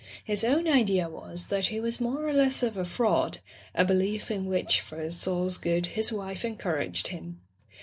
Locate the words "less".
2.33-2.63